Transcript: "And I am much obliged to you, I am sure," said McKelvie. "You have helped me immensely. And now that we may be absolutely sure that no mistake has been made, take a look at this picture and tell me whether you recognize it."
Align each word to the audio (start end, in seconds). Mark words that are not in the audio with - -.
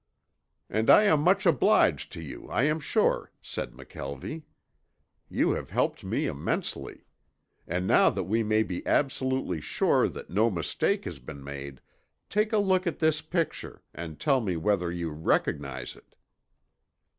"And 0.67 0.89
I 0.89 1.03
am 1.03 1.21
much 1.21 1.45
obliged 1.45 2.11
to 2.13 2.23
you, 2.23 2.49
I 2.49 2.63
am 2.63 2.79
sure," 2.79 3.31
said 3.39 3.73
McKelvie. 3.73 4.41
"You 5.29 5.51
have 5.51 5.69
helped 5.69 6.03
me 6.03 6.25
immensely. 6.25 7.05
And 7.67 7.85
now 7.85 8.09
that 8.09 8.23
we 8.23 8.41
may 8.41 8.63
be 8.63 8.83
absolutely 8.87 9.61
sure 9.61 10.07
that 10.07 10.31
no 10.31 10.49
mistake 10.49 11.05
has 11.05 11.19
been 11.19 11.43
made, 11.43 11.81
take 12.31 12.51
a 12.51 12.57
look 12.57 12.87
at 12.87 12.97
this 12.97 13.21
picture 13.21 13.83
and 13.93 14.19
tell 14.19 14.41
me 14.41 14.57
whether 14.57 14.91
you 14.91 15.11
recognize 15.11 15.95
it." 15.95 16.15